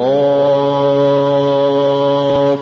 [0.00, 2.58] قاف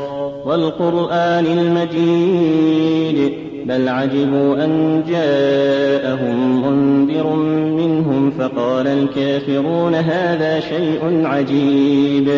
[0.46, 3.32] والقرآن المجيد
[3.66, 7.36] بل عجبوا أن جاءهم منذر
[7.86, 12.28] منهم فقال الكافرون هذا شيء عجيب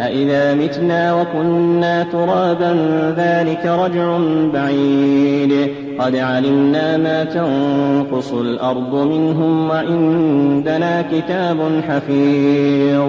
[0.00, 2.74] أإذا متنا وكنا ترابا
[3.16, 4.18] ذلك رجع
[4.54, 5.68] بعيد
[5.98, 13.08] قد علمنا ما تنقص الأرض منهم وعندنا كتاب حفيظ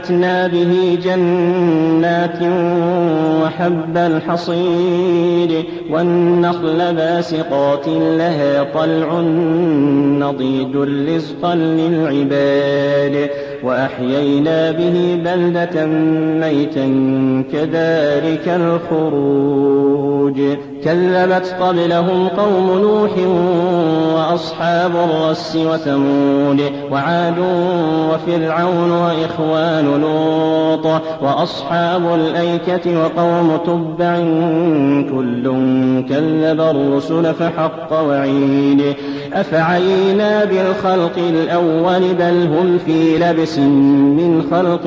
[0.00, 2.38] وأنبتنا به جنات
[3.42, 9.20] وحب الحصير والنخل باسقات لها طلع
[10.24, 10.76] نضيد
[11.08, 13.30] رزقا للعباد
[13.62, 15.86] وأحيينا به بلدة
[16.40, 16.90] ميتا
[17.52, 20.40] كذلك الخروج
[20.84, 23.10] كذبت قبلهم قوم نوح
[24.16, 27.34] وأصحاب الرس وثمود وعاد
[28.12, 34.10] وفرعون وإخوان لوط وأصحاب الأيكة وقوم تبع
[35.14, 35.42] كل
[36.08, 38.82] كذب الرسل فحق وعيد
[39.32, 44.82] أفعينا بالخلق الأول بل هم في لبس من خلق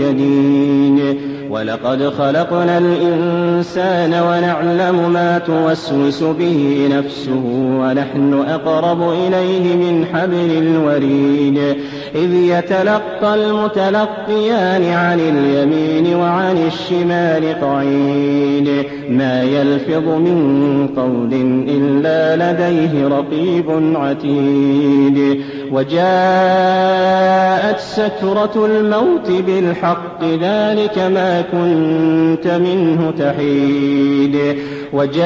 [0.00, 7.30] جديد ولقد خلقنا الإنسان ونعلم ما توسوس به نفسه
[7.80, 11.58] ونحن أقرب إليه من حبل الوريد
[12.14, 21.34] إذ يتلقى المتلقيان عن اليمين وعن الشمال قعيد ما يلفظ من قول
[21.76, 25.40] إلا لديه رقيب عتيد
[25.72, 34.36] وجاءت سكرة الموت بالحق ذلك ما كنت منه تحيد
[34.92, 35.25] وجاءت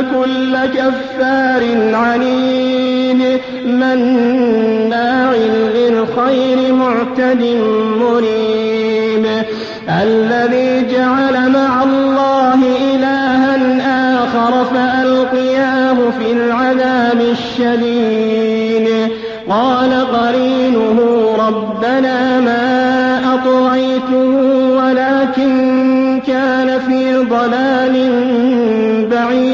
[0.00, 1.62] كل كفار
[1.94, 7.42] عنيد مناع للخير معتد
[8.00, 9.26] مريب
[10.02, 12.58] الذي جعل مع الله
[12.94, 13.54] إلها
[14.14, 18.88] آخر فألقياه في العذاب الشديد
[19.48, 24.28] قال قرينه ربنا ما أطغيته
[24.76, 25.74] ولكن
[26.26, 28.10] كان في ضلال
[29.12, 29.53] بعيد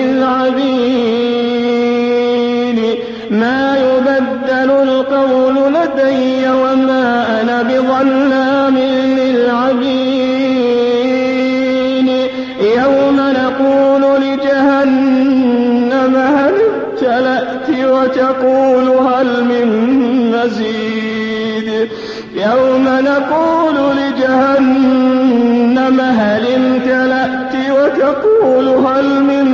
[20.51, 21.89] مزيد
[22.35, 29.47] يوم نقول لجهنم هل امتلأت وتقول هل من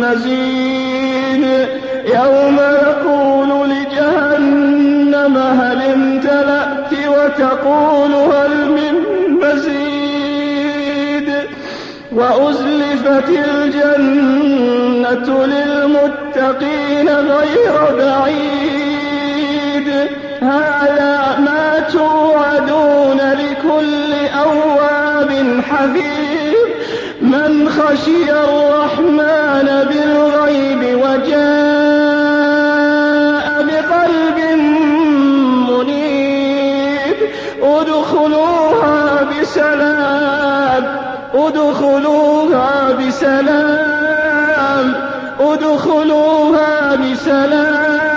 [0.00, 1.44] مزيد
[2.14, 8.94] يوم نقول لجهنم هل امتلأت وتقول هل من
[9.42, 11.30] مزيد
[12.12, 18.53] وأزلفت الجنة للمتقين غير بعيد
[25.70, 26.54] حفيظ
[27.20, 34.38] من خشي الرحمن بالغيب وجاء بقلب
[35.70, 37.16] منيب
[37.62, 40.84] ادخلوها بسلام
[41.34, 45.10] ادخلوها بسلام
[45.40, 48.13] ادخلوها بسلام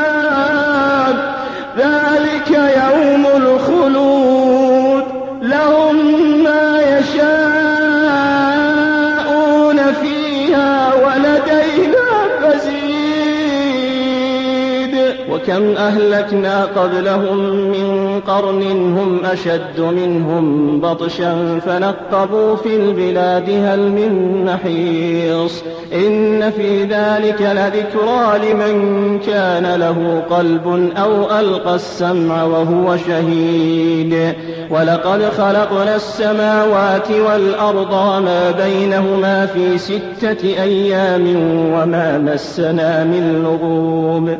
[15.58, 17.38] كم أهلكنا قبلهم
[17.68, 18.62] من قرن
[18.98, 25.64] هم أشد منهم بطشا فنقبوا في البلاد هل من محيص
[25.94, 28.80] إن في ذلك لذكرى لمن
[29.20, 34.34] كان له قلب أو ألقى السمع وهو شهيد
[34.70, 41.36] ولقد خلقنا السماوات والأرض وما بينهما في ستة أيام
[41.74, 44.38] وما مسنا من لغوب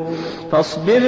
[0.52, 1.07] فاصبر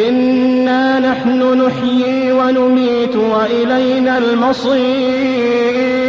[0.08, 6.08] إنا نحن نحيي ونميت وإلينا المصير